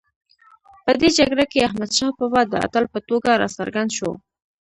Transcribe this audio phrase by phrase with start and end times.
[0.83, 4.11] په دې جګړه کې احمدشاه بابا د اتل په توګه راڅرګند شو.